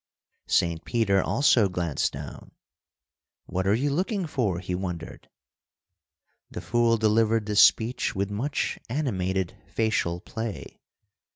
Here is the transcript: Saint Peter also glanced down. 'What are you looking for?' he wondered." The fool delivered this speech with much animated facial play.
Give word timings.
Saint 0.47 0.83
Peter 0.83 1.21
also 1.21 1.69
glanced 1.69 2.11
down. 2.11 2.53
'What 3.45 3.67
are 3.67 3.75
you 3.75 3.91
looking 3.91 4.25
for?' 4.25 4.57
he 4.57 4.73
wondered." 4.73 5.29
The 6.49 6.59
fool 6.59 6.97
delivered 6.97 7.45
this 7.45 7.61
speech 7.61 8.15
with 8.15 8.31
much 8.31 8.79
animated 8.89 9.55
facial 9.67 10.19
play. 10.19 10.81